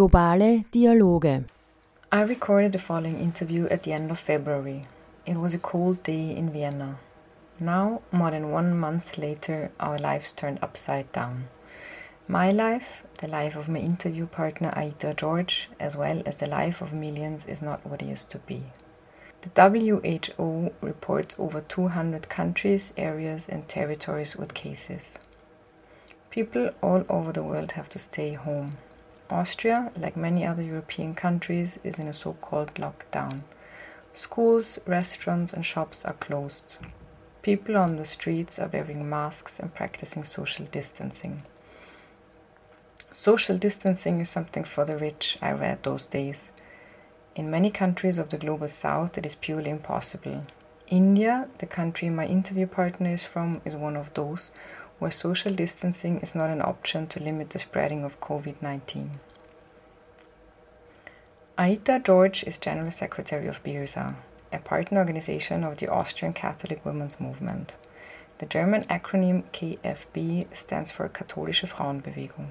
Globale 0.00 0.64
Dialoge. 0.72 1.44
I 2.10 2.22
recorded 2.22 2.72
the 2.72 2.78
following 2.78 3.20
interview 3.20 3.66
at 3.66 3.82
the 3.82 3.92
end 3.92 4.10
of 4.10 4.18
February. 4.18 4.86
It 5.26 5.36
was 5.36 5.52
a 5.52 5.58
cold 5.58 6.02
day 6.04 6.34
in 6.34 6.48
Vienna. 6.48 6.98
Now, 7.58 8.00
more 8.10 8.30
than 8.30 8.50
one 8.50 8.74
month 8.78 9.18
later, 9.18 9.70
our 9.78 9.98
lives 9.98 10.32
turned 10.32 10.58
upside 10.62 11.12
down. 11.12 11.48
My 12.26 12.50
life, 12.50 13.02
the 13.18 13.28
life 13.28 13.56
of 13.56 13.68
my 13.68 13.80
interview 13.80 14.24
partner 14.24 14.72
Ajitha 14.74 15.16
George, 15.16 15.68
as 15.78 15.96
well 15.96 16.22
as 16.24 16.38
the 16.38 16.46
life 16.46 16.80
of 16.80 16.94
millions, 16.94 17.44
is 17.44 17.60
not 17.60 17.84
what 17.84 18.00
it 18.00 18.08
used 18.08 18.30
to 18.30 18.38
be. 18.38 18.62
The 19.42 19.50
WHO 19.52 20.70
reports 20.80 21.34
over 21.38 21.60
200 21.60 22.30
countries, 22.30 22.94
areas, 22.96 23.50
and 23.50 23.68
territories 23.68 24.34
with 24.34 24.54
cases. 24.54 25.18
People 26.30 26.70
all 26.82 27.04
over 27.10 27.32
the 27.32 27.42
world 27.42 27.72
have 27.72 27.90
to 27.90 27.98
stay 27.98 28.32
home. 28.32 28.78
Austria, 29.30 29.92
like 29.96 30.16
many 30.16 30.44
other 30.44 30.62
European 30.62 31.14
countries, 31.14 31.78
is 31.84 31.98
in 31.98 32.08
a 32.08 32.14
so 32.14 32.34
called 32.34 32.74
lockdown. 32.74 33.40
Schools, 34.14 34.78
restaurants, 34.86 35.52
and 35.52 35.64
shops 35.64 36.04
are 36.04 36.14
closed. 36.14 36.76
People 37.42 37.76
on 37.76 37.96
the 37.96 38.04
streets 38.04 38.58
are 38.58 38.68
wearing 38.68 39.08
masks 39.08 39.58
and 39.58 39.74
practicing 39.74 40.24
social 40.24 40.66
distancing. 40.66 41.42
Social 43.10 43.56
distancing 43.56 44.20
is 44.20 44.28
something 44.28 44.64
for 44.64 44.84
the 44.84 44.96
rich, 44.96 45.38
I 45.40 45.52
read 45.52 45.82
those 45.82 46.06
days. 46.06 46.50
In 47.34 47.50
many 47.50 47.70
countries 47.70 48.18
of 48.18 48.30
the 48.30 48.38
global 48.38 48.68
south, 48.68 49.16
it 49.16 49.24
is 49.24 49.34
purely 49.34 49.70
impossible. 49.70 50.44
India, 50.88 51.48
the 51.58 51.66
country 51.66 52.10
my 52.10 52.26
interview 52.26 52.66
partner 52.66 53.10
is 53.10 53.24
from, 53.24 53.62
is 53.64 53.76
one 53.76 53.96
of 53.96 54.12
those 54.14 54.50
where 55.00 55.10
social 55.10 55.52
distancing 55.52 56.20
is 56.20 56.34
not 56.34 56.50
an 56.50 56.62
option 56.62 57.06
to 57.08 57.18
limit 57.18 57.50
the 57.50 57.58
spreading 57.58 58.04
of 58.04 58.20
COVID 58.20 58.62
19. 58.62 59.18
Ajitha 61.58 62.04
George 62.04 62.44
is 62.44 62.58
General 62.58 62.90
Secretary 62.90 63.46
of 63.46 63.62
BIRSA, 63.62 64.14
a 64.52 64.58
partner 64.58 64.98
organization 64.98 65.64
of 65.64 65.78
the 65.78 65.88
Austrian 65.88 66.32
Catholic 66.32 66.84
Women's 66.84 67.18
Movement. 67.18 67.74
The 68.38 68.46
German 68.46 68.84
acronym 68.84 69.44
KFB 69.52 70.54
stands 70.56 70.90
for 70.90 71.08
Katholische 71.08 71.68
Frauenbewegung. 71.68 72.48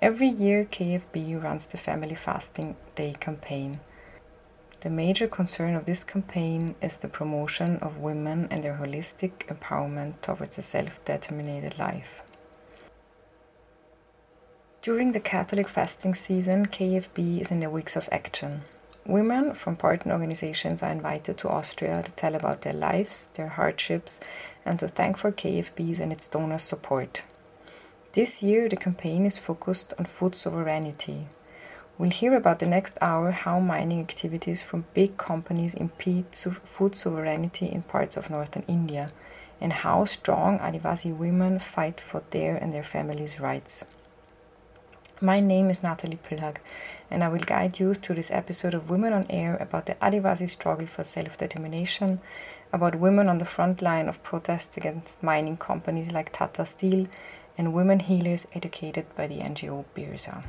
Every 0.00 0.28
year, 0.28 0.64
KFB 0.64 1.42
runs 1.42 1.66
the 1.66 1.76
Family 1.76 2.14
Fasting 2.14 2.76
Day 2.94 3.14
campaign. 3.18 3.80
The 4.80 4.90
major 4.90 5.26
concern 5.26 5.74
of 5.74 5.86
this 5.86 6.04
campaign 6.04 6.76
is 6.80 6.98
the 6.98 7.08
promotion 7.08 7.78
of 7.78 7.98
women 7.98 8.46
and 8.48 8.62
their 8.62 8.76
holistic 8.76 9.46
empowerment 9.48 10.20
towards 10.22 10.56
a 10.56 10.62
self 10.62 11.04
determined 11.04 11.76
life. 11.78 12.22
During 14.80 15.10
the 15.10 15.20
Catholic 15.20 15.68
fasting 15.68 16.14
season, 16.14 16.66
KFB 16.66 17.40
is 17.40 17.50
in 17.50 17.58
the 17.58 17.68
weeks 17.68 17.96
of 17.96 18.08
action. 18.12 18.62
Women 19.04 19.54
from 19.54 19.74
partner 19.74 20.12
organizations 20.12 20.80
are 20.80 20.92
invited 20.92 21.38
to 21.38 21.48
Austria 21.48 22.04
to 22.04 22.10
tell 22.12 22.36
about 22.36 22.62
their 22.62 22.72
lives, 22.72 23.30
their 23.34 23.48
hardships, 23.48 24.20
and 24.64 24.78
to 24.78 24.86
thank 24.86 25.18
for 25.18 25.32
KFB's 25.32 25.98
and 25.98 26.12
its 26.12 26.28
donors' 26.28 26.62
support. 26.62 27.22
This 28.12 28.44
year, 28.44 28.68
the 28.68 28.76
campaign 28.76 29.26
is 29.26 29.38
focused 29.38 29.92
on 29.98 30.04
food 30.04 30.36
sovereignty. 30.36 31.26
We'll 31.98 32.10
hear 32.10 32.36
about 32.36 32.60
the 32.60 32.66
next 32.66 32.96
hour 33.00 33.32
how 33.32 33.58
mining 33.58 33.98
activities 33.98 34.62
from 34.62 34.84
big 34.94 35.16
companies 35.16 35.74
impede 35.74 36.26
food 36.32 36.94
sovereignty 36.94 37.66
in 37.66 37.82
parts 37.82 38.16
of 38.16 38.30
northern 38.30 38.62
India 38.68 39.10
and 39.60 39.72
how 39.72 40.04
strong 40.04 40.60
Adivasi 40.60 41.12
women 41.12 41.58
fight 41.58 42.00
for 42.00 42.22
their 42.30 42.54
and 42.54 42.72
their 42.72 42.84
families' 42.84 43.40
rights. 43.40 43.82
My 45.20 45.40
name 45.40 45.70
is 45.70 45.82
Natalie 45.82 46.20
Plhak, 46.22 46.58
and 47.10 47.24
I 47.24 47.28
will 47.28 47.40
guide 47.40 47.80
you 47.80 47.94
through 47.94 48.14
this 48.14 48.30
episode 48.30 48.74
of 48.74 48.90
Women 48.90 49.12
on 49.12 49.26
Air 49.28 49.56
about 49.56 49.86
the 49.86 49.96
Adivasi 49.96 50.48
struggle 50.48 50.86
for 50.86 51.02
self 51.02 51.36
determination, 51.36 52.20
about 52.72 52.94
women 52.94 53.28
on 53.28 53.38
the 53.38 53.44
front 53.44 53.82
line 53.82 54.08
of 54.08 54.22
protests 54.22 54.76
against 54.76 55.20
mining 55.20 55.56
companies 55.56 56.12
like 56.12 56.32
Tata 56.32 56.64
Steel, 56.64 57.08
and 57.56 57.74
women 57.74 57.98
healers 57.98 58.46
educated 58.54 59.06
by 59.16 59.26
the 59.26 59.38
NGO 59.38 59.84
BIRSA. 59.96 60.44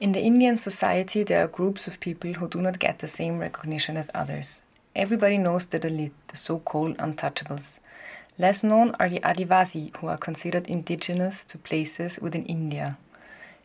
In 0.00 0.12
the 0.12 0.22
Indian 0.22 0.56
society, 0.56 1.24
there 1.24 1.42
are 1.42 1.48
groups 1.48 1.88
of 1.88 1.98
people 1.98 2.34
who 2.34 2.46
do 2.48 2.62
not 2.62 2.78
get 2.78 3.00
the 3.00 3.08
same 3.08 3.40
recognition 3.40 3.96
as 3.96 4.12
others. 4.14 4.60
Everybody 4.94 5.38
knows 5.38 5.66
the 5.66 5.80
Dalit, 5.80 6.12
the 6.28 6.36
so 6.36 6.60
called 6.60 6.96
untouchables. 6.98 7.80
Less 8.38 8.62
known 8.62 8.94
are 9.00 9.08
the 9.08 9.18
Adivasi, 9.18 9.96
who 9.96 10.06
are 10.06 10.16
considered 10.16 10.68
indigenous 10.68 11.42
to 11.46 11.58
places 11.58 12.20
within 12.20 12.44
India. 12.44 12.96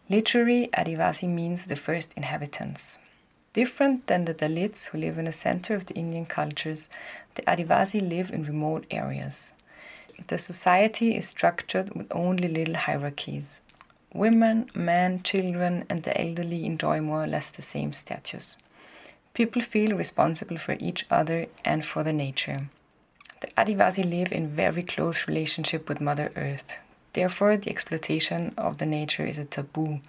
Literally, 0.09 0.69
Adivasi 0.75 1.29
means 1.29 1.65
the 1.65 1.75
first 1.75 2.13
inhabitants. 2.17 2.97
Different 3.53 4.07
than 4.07 4.25
the 4.25 4.33
Dalits, 4.33 4.85
who 4.85 4.97
live 4.97 5.19
in 5.19 5.25
the 5.25 5.31
center 5.31 5.75
of 5.75 5.85
the 5.85 5.93
Indian 5.93 6.25
cultures, 6.25 6.89
the 7.35 7.43
Adivasi 7.43 8.01
live 8.01 8.31
in 8.31 8.43
remote 8.43 8.87
areas. 8.89 9.51
The 10.29 10.39
society 10.39 11.15
is 11.15 11.27
structured 11.27 11.93
with 11.95 12.07
only 12.09 12.47
little 12.47 12.75
hierarchies. 12.75 13.61
Women, 14.13 14.69
men, 14.75 15.23
children, 15.23 15.85
and 15.89 16.03
the 16.03 16.19
elderly 16.19 16.65
enjoy 16.65 17.01
more 17.01 17.23
or 17.23 17.27
less 17.27 17.49
the 17.49 17.63
same 17.63 17.93
status. 17.93 18.55
People 19.33 19.63
feel 19.63 19.97
responsible 19.97 20.59
for 20.59 20.77
each 20.79 21.07
other 21.09 21.47
and 21.65 21.83
for 21.83 22.03
the 22.03 22.13
nature. 22.13 22.69
The 23.41 23.47
Adivasi 23.57 24.07
live 24.07 24.31
in 24.31 24.55
very 24.55 24.83
close 24.83 25.27
relationship 25.27 25.89
with 25.89 25.99
Mother 25.99 26.31
Earth. 26.35 26.71
Therefore, 27.13 27.57
the 27.57 27.71
exploitation 27.71 28.53
of 28.57 28.77
the 28.77 28.85
nature 28.85 29.25
is 29.25 29.39
a 29.39 29.45
taboo. 29.45 29.99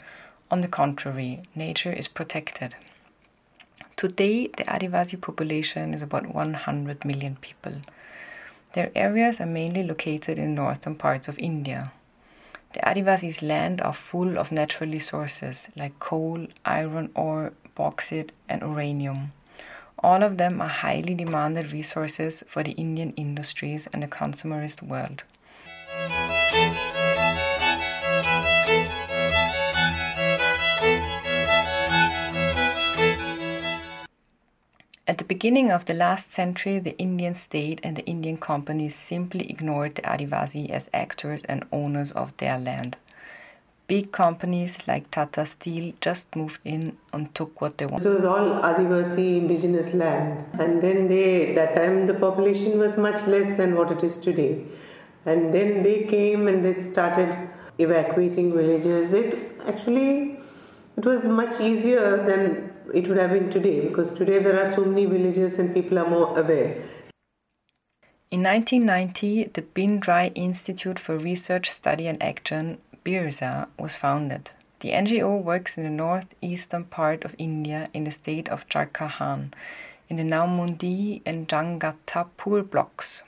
On 0.50 0.60
the 0.60 0.68
contrary, 0.68 1.42
nature 1.54 1.92
is 1.92 2.06
protected. 2.06 2.76
Today, 3.96 4.48
the 4.48 4.64
Adivasi 4.64 5.18
population 5.18 5.94
is 5.94 6.02
about 6.02 6.34
100 6.34 7.04
million 7.06 7.36
people. 7.40 7.76
Their 8.74 8.90
areas 8.94 9.40
are 9.40 9.46
mainly 9.46 9.82
located 9.82 10.38
in 10.38 10.54
northern 10.54 10.96
parts 10.96 11.28
of 11.28 11.38
India. 11.38 11.92
The 12.74 12.80
Adivasi's 12.80 13.40
land 13.40 13.80
are 13.80 13.92
full 13.94 14.36
of 14.36 14.50
natural 14.50 14.90
resources 14.90 15.68
like 15.76 16.00
coal, 16.00 16.48
iron 16.64 17.10
ore, 17.14 17.52
bauxite, 17.76 18.32
and 18.48 18.62
uranium. 18.62 19.32
All 20.00 20.24
of 20.24 20.38
them 20.38 20.60
are 20.60 20.68
highly 20.68 21.14
demanded 21.14 21.72
resources 21.72 22.42
for 22.48 22.64
the 22.64 22.72
Indian 22.72 23.12
industries 23.16 23.86
and 23.92 24.02
the 24.02 24.08
consumerist 24.08 24.82
world. 24.82 25.22
The 35.24 35.34
beginning 35.34 35.70
of 35.70 35.86
the 35.86 35.94
last 35.94 36.32
century, 36.32 36.78
the 36.78 36.94
Indian 36.98 37.34
state 37.34 37.80
and 37.82 37.96
the 37.96 38.04
Indian 38.04 38.36
companies 38.36 38.94
simply 38.94 39.48
ignored 39.48 39.94
the 39.94 40.02
Adivasi 40.02 40.68
as 40.68 40.90
actors 40.92 41.40
and 41.48 41.64
owners 41.72 42.12
of 42.12 42.36
their 42.36 42.58
land. 42.58 42.98
Big 43.86 44.12
companies 44.12 44.76
like 44.86 45.10
Tata 45.10 45.46
Steel 45.46 45.94
just 46.02 46.36
moved 46.36 46.58
in 46.62 46.98
and 47.14 47.34
took 47.34 47.62
what 47.62 47.78
they 47.78 47.86
wanted. 47.86 48.02
So 48.02 48.12
it 48.12 48.16
was 48.16 48.24
all 48.26 48.60
Adivasi 48.70 49.38
indigenous 49.38 49.94
land. 49.94 50.44
And 50.60 50.82
then 50.82 51.08
they, 51.08 51.54
that 51.54 51.74
time 51.74 52.06
the 52.06 52.12
population 52.12 52.78
was 52.78 52.98
much 52.98 53.26
less 53.26 53.56
than 53.56 53.76
what 53.76 53.90
it 53.92 54.04
is 54.04 54.18
today. 54.18 54.62
And 55.24 55.54
then 55.54 55.82
they 55.82 56.02
came 56.02 56.48
and 56.48 56.62
they 56.62 56.82
started 56.82 57.48
evacuating 57.78 58.52
villages. 58.52 59.08
They 59.08 59.32
actually, 59.66 60.38
it 60.98 61.06
was 61.06 61.24
much 61.24 61.62
easier 61.62 62.22
than 62.26 62.73
it 62.92 63.08
would 63.08 63.16
have 63.16 63.30
been 63.30 63.50
today 63.50 63.80
because 63.80 64.12
today 64.12 64.38
there 64.38 64.60
are 64.60 64.70
so 64.70 64.84
many 64.84 65.06
villages 65.06 65.58
and 65.58 65.72
people 65.72 65.98
are 65.98 66.08
more 66.08 66.38
aware. 66.38 66.82
In 68.30 68.42
1990, 68.42 69.50
the 69.54 69.62
Bindrai 69.62 70.32
Institute 70.34 70.98
for 70.98 71.16
Research, 71.16 71.70
Study 71.70 72.08
and 72.08 72.20
Action, 72.22 72.78
BIRSA, 73.04 73.68
was 73.78 73.94
founded. 73.94 74.50
The 74.80 74.90
NGO 74.90 75.42
works 75.42 75.78
in 75.78 75.84
the 75.84 75.90
northeastern 75.90 76.84
part 76.84 77.24
of 77.24 77.34
India 77.38 77.88
in 77.94 78.04
the 78.04 78.10
state 78.10 78.48
of 78.48 78.68
Jharkhand, 78.68 79.52
in 80.08 80.16
the 80.16 80.24
Noamundi 80.24 81.22
and 81.24 81.46
Jagannathpur 81.46 82.62
blocks. 82.68 83.22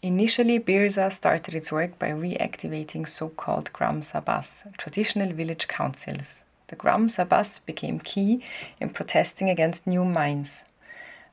Initially, 0.00 0.60
Birsa 0.60 1.12
started 1.12 1.54
its 1.54 1.72
work 1.72 1.98
by 1.98 2.10
reactivating 2.10 3.08
so 3.08 3.30
called 3.30 3.72
Gram 3.72 4.00
Sabhas, 4.00 4.72
traditional 4.78 5.32
village 5.32 5.66
councils. 5.66 6.44
The 6.68 6.76
Gram 6.76 7.08
Sabhas 7.08 7.64
became 7.64 7.98
key 7.98 8.42
in 8.80 8.90
protesting 8.90 9.48
against 9.50 9.86
new 9.86 10.04
mines. 10.04 10.64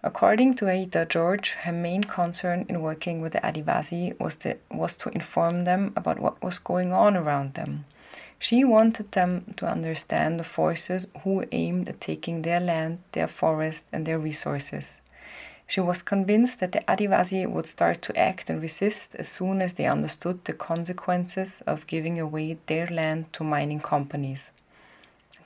According 0.02 0.56
to 0.56 0.66
Ajitha 0.66 1.10
George, 1.10 1.52
her 1.64 1.72
main 1.72 2.04
concern 2.04 2.66
in 2.70 2.82
working 2.82 3.22
with 3.22 3.34
the 3.34 3.40
Adivasi 3.40 4.18
was, 4.20 4.38
the, 4.38 4.58
was 4.72 4.96
to 4.98 5.10
inform 5.10 5.64
them 5.64 5.94
about 5.96 6.20
what 6.20 6.42
was 6.44 6.60
going 6.60 6.94
on 6.94 7.18
around 7.18 7.56
them. 7.56 7.86
She 8.40 8.64
wanted 8.64 9.12
them 9.12 9.54
to 9.58 9.66
understand 9.66 10.40
the 10.40 10.44
forces 10.44 11.08
who 11.24 11.46
aimed 11.52 11.90
at 11.90 12.00
taking 12.00 12.44
their 12.44 12.60
land, 12.60 13.00
their 13.14 13.28
forest, 13.28 13.88
and 13.92 14.06
their 14.06 14.20
resources. 14.20 15.02
She 15.68 15.82
was 15.82 16.04
convinced 16.04 16.60
that 16.60 16.72
the 16.72 16.82
Adivasi 16.88 17.50
would 17.50 17.66
start 17.66 18.02
to 18.04 18.16
act 18.18 18.50
and 18.50 18.62
resist 18.62 19.16
as 19.16 19.28
soon 19.28 19.62
as 19.62 19.74
they 19.74 19.88
understood 19.88 20.46
the 20.46 20.54
consequences 20.54 21.64
of 21.66 21.88
giving 21.88 22.20
away 22.20 22.58
their 22.68 22.88
land 22.88 23.34
to 23.34 23.44
mining 23.44 23.80
companies. 23.80 24.52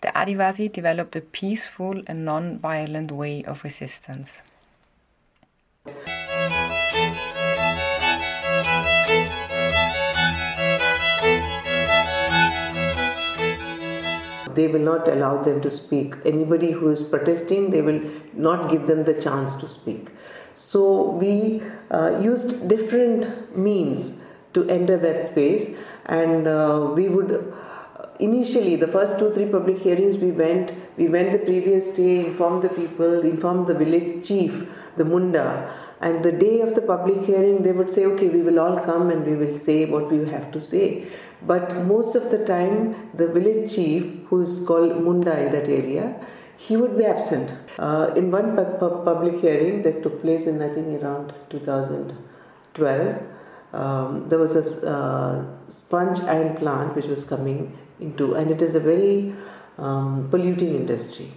The 0.01 0.07
Adivasi 0.15 0.71
developed 0.71 1.15
a 1.17 1.21
peaceful 1.21 2.01
and 2.07 2.23
non 2.23 2.57
violent 2.59 3.11
way 3.11 3.43
of 3.43 3.65
resistance. 3.65 4.41
They 14.55 14.67
will 14.67 14.79
not 14.79 15.07
allow 15.07 15.41
them 15.41 15.59
to 15.61 15.69
speak. 15.69 16.15
Anybody 16.25 16.71
who 16.71 16.89
is 16.89 17.03
protesting, 17.03 17.69
they 17.69 17.81
will 17.81 18.01
not 18.33 18.69
give 18.69 18.87
them 18.87 19.03
the 19.03 19.13
chance 19.13 19.57
to 19.57 19.67
speak. 19.67 20.07
So 20.55 21.11
we 21.11 21.61
uh, 21.91 22.19
used 22.21 22.69
different 22.69 23.57
means 23.57 24.21
to 24.53 24.67
enter 24.69 24.97
that 24.97 25.23
space, 25.23 25.75
and 26.05 26.47
uh, 26.47 26.91
we 26.95 27.09
would 27.09 27.53
initially 28.19 28.75
the 28.75 28.87
first 28.95 29.17
two 29.19 29.31
three 29.33 29.45
public 29.45 29.77
hearings 29.79 30.17
we 30.17 30.31
went 30.31 30.73
we 30.97 31.07
went 31.07 31.31
the 31.31 31.39
previous 31.49 31.93
day 31.99 32.25
informed 32.25 32.61
the 32.63 32.69
people 32.79 33.21
informed 33.33 33.65
the 33.67 33.73
village 33.73 34.27
chief 34.27 34.67
the 34.97 35.05
munda. 35.05 35.73
And 36.01 36.23
the 36.23 36.31
day 36.31 36.61
of 36.61 36.75
the 36.75 36.81
public 36.81 37.25
hearing 37.25 37.63
they 37.63 37.71
would 37.71 37.91
say 37.91 38.05
okay 38.11 38.27
we 38.27 38.41
will 38.41 38.59
all 38.59 38.79
come 38.79 39.09
and 39.09 39.25
we 39.25 39.35
will 39.41 39.57
say 39.57 39.85
what 39.85 40.11
we 40.11 40.17
have 40.29 40.51
to 40.51 40.59
say. 40.59 41.05
But 41.41 41.75
most 41.93 42.15
of 42.15 42.29
the 42.31 42.43
time 42.45 42.95
the 43.13 43.27
village 43.27 43.73
chief 43.73 44.03
who 44.27 44.41
is 44.41 44.53
called 44.67 45.01
munda 45.01 45.39
in 45.45 45.51
that 45.51 45.69
area 45.69 46.15
he 46.57 46.75
would 46.75 46.97
be 46.97 47.05
absent. 47.05 47.53
Uh, 47.79 48.11
in 48.17 48.31
one 48.31 48.55
pu- 48.55 48.77
pu- 48.79 49.03
public 49.05 49.39
hearing 49.41 49.81
that 49.83 50.03
took 50.03 50.21
place 50.21 50.45
in 50.45 50.61
i 50.61 50.67
think 50.73 50.87
around 51.01 51.33
2012 51.49 53.21
um, 53.71 54.27
there 54.27 54.39
was 54.39 54.55
a 54.61 54.65
uh, 54.95 55.45
sponge 55.69 56.19
iron 56.21 56.53
plant 56.57 56.93
which 56.97 57.05
was 57.05 57.23
coming 57.23 57.61
into, 57.99 58.33
and 58.35 58.51
it 58.51 58.61
is 58.61 58.75
a 58.75 58.79
very 58.79 59.35
um, 59.77 60.27
polluting 60.29 60.75
industry. 60.75 61.31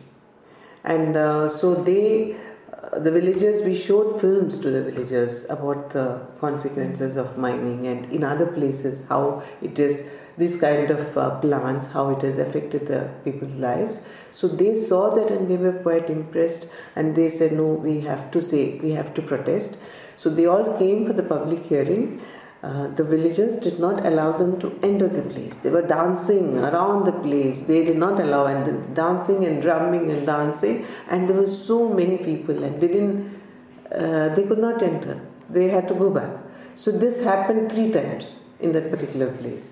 And 0.85 1.17
uh, 1.17 1.49
so 1.49 1.75
they, 1.75 2.37
uh, 2.73 2.99
the 2.99 3.11
villagers, 3.11 3.63
we 3.63 3.77
showed 3.77 4.21
films 4.21 4.59
to 4.61 4.71
the 4.71 4.83
villagers 4.83 5.45
about 5.49 5.91
the 5.91 6.21
consequences 6.41 7.17
of 7.17 7.39
mining, 7.39 7.87
and 7.87 8.11
in 8.13 8.25
other 8.25 8.47
places 8.47 9.05
how 9.09 9.43
it 9.61 9.79
is 9.79 10.11
this 10.39 10.59
kind 10.59 10.91
of 10.91 11.17
uh, 11.17 11.39
plants, 11.41 11.89
how 11.89 12.11
it 12.11 12.23
has 12.23 12.39
affected 12.39 12.87
the 12.87 13.09
people's 13.23 13.55
lives. 13.57 14.01
So 14.31 14.49
they 14.49 14.75
saw 14.75 15.15
that 15.15 15.31
and 15.31 15.47
they 15.49 15.57
were 15.57 15.75
quite 15.75 16.09
impressed, 16.09 16.67
and 16.97 17.15
they 17.15 17.29
said, 17.29 17.53
"No, 17.53 17.67
we 17.67 18.01
have 18.01 18.31
to 18.31 18.41
say, 18.41 18.79
we 18.79 18.93
have 18.93 19.13
to 19.15 19.23
protest." 19.23 19.79
So 20.17 20.31
they 20.31 20.47
all 20.47 20.77
came 20.79 21.07
for 21.07 21.13
the 21.13 21.23
public 21.23 21.65
hearing 21.67 22.23
uh, 22.63 22.87
the 22.99 23.03
villagers 23.03 23.57
did 23.57 23.81
not 23.81 24.07
allow 24.07 24.31
them 24.31 24.59
to 24.61 24.79
enter 24.85 25.09
the 25.09 25.23
place. 25.23 25.57
They 25.57 25.71
were 25.71 25.83
dancing 25.83 26.59
around 26.59 27.07
the 27.07 27.13
place. 27.13 27.63
They 27.63 27.85
did 27.85 27.97
not 27.97 28.21
allow 28.21 28.47
and 28.47 28.95
dancing 28.95 29.45
and 29.45 29.61
drumming 29.61 30.13
and 30.13 30.25
dancing. 30.25 30.87
And 31.09 31.29
there 31.29 31.37
were 31.37 31.49
so 31.49 31.89
many 31.89 32.19
people, 32.19 32.63
and 32.63 32.81
they 32.81 32.89
didn't. 32.89 33.41
Uh, 33.91 34.29
they 34.37 34.45
could 34.45 34.61
not 34.61 34.83
enter. 34.83 35.21
They 35.51 35.69
had 35.69 35.89
to 35.89 35.95
go 35.95 36.09
back. 36.11 36.31
So 36.75 36.93
this 36.93 37.25
happened 37.25 37.73
three 37.73 37.91
times 37.91 38.37
in 38.61 38.73
that 38.73 38.91
particular 38.91 39.33
place. 39.33 39.71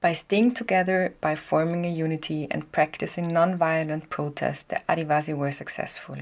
By 0.00 0.14
staying 0.14 0.54
together, 0.54 1.12
by 1.20 1.36
forming 1.36 1.84
a 1.84 1.90
unity, 1.90 2.48
and 2.50 2.72
practicing 2.72 3.28
non-violent 3.28 4.08
protest, 4.08 4.70
the 4.70 4.80
Adivasi 4.88 5.36
were 5.36 5.52
successful. 5.52 6.16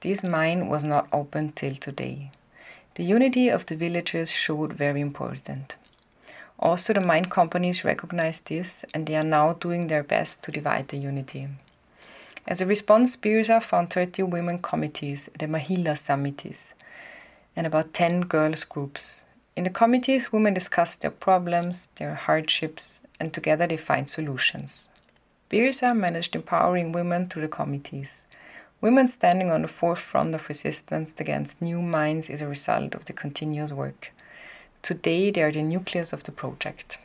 This 0.00 0.22
mine 0.22 0.68
was 0.68 0.84
not 0.84 1.08
open 1.12 1.50
till 1.50 1.74
today. 1.74 2.30
The 2.94 3.02
unity 3.02 3.48
of 3.48 3.66
the 3.66 3.74
villagers 3.74 4.30
showed 4.30 4.74
very 4.74 5.00
important. 5.00 5.74
Also, 6.60 6.92
the 6.92 7.00
mine 7.00 7.24
companies 7.24 7.84
recognize 7.84 8.40
this 8.42 8.84
and 8.94 9.06
they 9.06 9.16
are 9.16 9.24
now 9.24 9.54
doing 9.54 9.88
their 9.88 10.04
best 10.04 10.44
to 10.44 10.52
divide 10.52 10.86
the 10.86 10.96
unity. 10.96 11.48
As 12.46 12.60
a 12.60 12.66
response, 12.66 13.16
Birsa 13.16 13.60
found 13.60 13.90
30 13.90 14.22
women 14.22 14.60
committees, 14.60 15.28
the 15.36 15.46
Mahila 15.46 15.98
Samitis, 15.98 16.74
and 17.56 17.66
about 17.66 17.92
10 17.92 18.20
girls 18.20 18.62
groups. 18.62 19.22
In 19.56 19.64
the 19.64 19.70
committees, 19.70 20.32
women 20.32 20.54
discussed 20.54 21.00
their 21.00 21.10
problems, 21.10 21.88
their 21.96 22.14
hardships, 22.14 23.02
and 23.18 23.32
together 23.32 23.66
they 23.66 23.76
find 23.76 24.08
solutions. 24.08 24.88
Birsa 25.50 25.96
managed 25.96 26.34
empowering 26.34 26.92
women 26.92 27.28
through 27.28 27.42
the 27.42 27.48
committees. 27.48 28.24
Women 28.80 29.08
standing 29.08 29.50
on 29.50 29.62
the 29.62 29.68
forefront 29.68 30.34
of 30.34 30.48
resistance 30.48 31.14
against 31.18 31.62
new 31.62 31.80
mines 31.80 32.28
is 32.28 32.40
a 32.40 32.48
result 32.48 32.94
of 32.94 33.04
the 33.04 33.12
continuous 33.12 33.72
work. 33.72 34.12
Today, 34.82 35.30
they 35.30 35.42
are 35.42 35.52
the 35.52 35.62
nucleus 35.62 36.12
of 36.12 36.24
the 36.24 36.32
project. 36.32 36.98